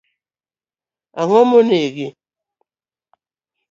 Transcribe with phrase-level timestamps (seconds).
[1.19, 2.07] Ango monege.